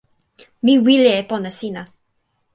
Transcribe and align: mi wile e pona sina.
mi 0.63 0.73
wile 0.85 1.11
e 1.19 1.23
pona 1.29 1.49
sina. 1.59 1.81